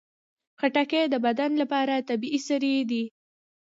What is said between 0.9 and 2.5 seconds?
د بدن لپاره طبیعي